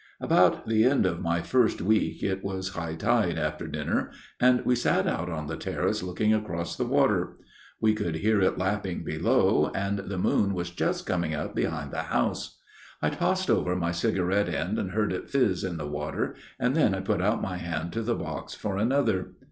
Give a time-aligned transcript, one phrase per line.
[0.19, 4.75] "About the end of my first week it was high tide after dinner, and we
[4.75, 7.35] sat out on the terrace looking across the water.
[7.79, 12.01] We could hear it lapping below, and the moon was just coming up behind the
[12.09, 12.59] house.
[12.99, 16.95] I tossed over my cigarette end and heard it fizz in the water, and then
[16.95, 19.33] I put out my hand to the box for another.